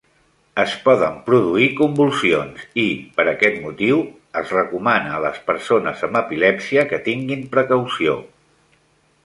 Es 0.61 0.71
poden 0.85 1.17
produir 1.25 1.67
convulsions 1.81 2.63
i, 2.85 2.85
per 3.19 3.25
aquest 3.33 3.59
motiu, 3.67 4.01
es 4.43 4.53
recomana 4.57 5.13
a 5.17 5.21
les 5.27 5.37
persones 5.51 6.01
amb 6.09 6.21
epilèpsia 6.23 6.87
que 6.95 7.01
tinguin 7.11 7.45
precaució. 7.57 8.17